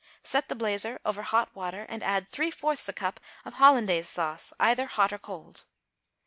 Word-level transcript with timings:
Set 0.23 0.49
the 0.49 0.55
blazer 0.55 0.99
over 1.05 1.21
hot 1.21 1.55
water 1.55 1.85
and 1.87 2.01
add 2.03 2.27
three 2.27 2.49
fourths 2.49 2.89
a 2.89 2.93
cup 2.93 3.19
of 3.45 3.53
hollandaise 3.61 4.09
sauce 4.09 4.51
(either 4.59 4.87
hot 4.87 5.13
or 5.13 5.19
cold). 5.19 5.63